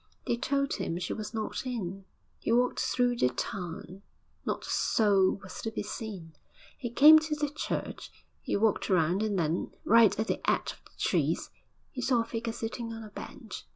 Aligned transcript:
They 0.25 0.35
told 0.35 0.73
him 0.77 0.97
she 0.97 1.13
was 1.13 1.31
not 1.31 1.63
in. 1.63 2.05
He 2.39 2.51
walked 2.51 2.79
through 2.79 3.17
the 3.17 3.29
town; 3.29 4.01
not 4.47 4.65
a 4.65 4.69
soul 4.71 5.39
was 5.43 5.61
to 5.61 5.69
be 5.69 5.83
seen. 5.83 6.33
He 6.75 6.89
came 6.89 7.19
to 7.19 7.35
the 7.35 7.49
church; 7.51 8.09
he 8.41 8.57
walked 8.57 8.89
round, 8.89 9.21
and 9.21 9.37
then 9.37 9.73
right 9.85 10.19
at 10.19 10.25
the 10.25 10.41
edge 10.49 10.73
of 10.73 10.81
the 10.85 10.97
trees 10.97 11.51
he 11.91 12.01
saw 12.01 12.21
a 12.21 12.25
figure 12.25 12.51
sitting 12.51 12.91
on 12.91 13.03
a 13.03 13.11
bench. 13.11 13.67